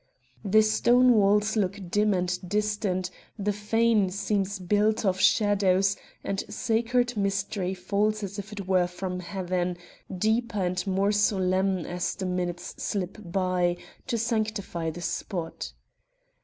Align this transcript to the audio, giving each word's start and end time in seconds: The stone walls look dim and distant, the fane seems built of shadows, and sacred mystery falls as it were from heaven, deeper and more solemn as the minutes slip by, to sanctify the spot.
The 0.43 0.63
stone 0.63 1.13
walls 1.13 1.55
look 1.55 1.79
dim 1.91 2.11
and 2.15 2.49
distant, 2.49 3.11
the 3.37 3.53
fane 3.53 4.09
seems 4.09 4.57
built 4.57 5.05
of 5.05 5.19
shadows, 5.21 5.95
and 6.23 6.43
sacred 6.49 7.15
mystery 7.15 7.75
falls 7.75 8.23
as 8.23 8.39
it 8.39 8.65
were 8.67 8.87
from 8.87 9.19
heaven, 9.19 9.77
deeper 10.17 10.57
and 10.57 10.87
more 10.87 11.11
solemn 11.11 11.85
as 11.85 12.15
the 12.15 12.25
minutes 12.25 12.73
slip 12.81 13.19
by, 13.23 13.77
to 14.07 14.17
sanctify 14.17 14.89
the 14.89 15.01
spot. 15.01 15.71